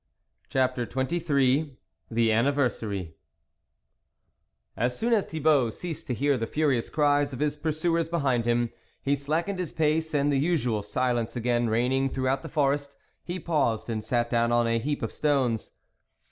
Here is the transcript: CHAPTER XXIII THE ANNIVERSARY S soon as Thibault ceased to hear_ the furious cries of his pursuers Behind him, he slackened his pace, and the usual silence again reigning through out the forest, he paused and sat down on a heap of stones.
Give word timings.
CHAPTER 0.49 0.89
XXIII 0.89 1.77
THE 2.09 2.31
ANNIVERSARY 2.31 3.13
S 4.75 4.97
soon 4.97 5.13
as 5.13 5.27
Thibault 5.27 5.69
ceased 5.69 6.07
to 6.07 6.15
hear_ 6.15 6.37
the 6.39 6.47
furious 6.47 6.89
cries 6.89 7.33
of 7.33 7.39
his 7.39 7.55
pursuers 7.55 8.09
Behind 8.09 8.45
him, 8.45 8.71
he 9.03 9.15
slackened 9.15 9.59
his 9.59 9.71
pace, 9.71 10.15
and 10.15 10.31
the 10.33 10.39
usual 10.39 10.81
silence 10.81 11.35
again 11.35 11.69
reigning 11.69 12.09
through 12.09 12.29
out 12.29 12.41
the 12.41 12.49
forest, 12.49 12.97
he 13.23 13.39
paused 13.39 13.91
and 13.91 14.03
sat 14.03 14.27
down 14.27 14.51
on 14.51 14.65
a 14.65 14.79
heap 14.79 15.03
of 15.03 15.11
stones. 15.11 15.69